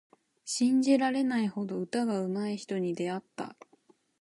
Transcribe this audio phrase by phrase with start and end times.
[0.45, 3.55] 信じられないほど歌がうまい人に出会った。